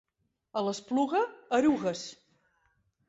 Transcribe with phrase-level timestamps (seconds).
[0.61, 1.21] A l'Espluga,
[1.59, 2.03] erugues.